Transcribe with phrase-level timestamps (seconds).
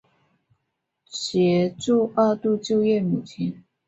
[1.05, 3.61] 协助二度就业母亲